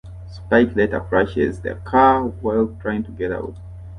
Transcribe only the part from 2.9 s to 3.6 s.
to get away.